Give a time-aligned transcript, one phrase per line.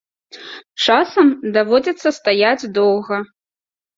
[0.85, 1.27] Часам
[1.57, 3.21] даводзіцца стаяць доўга.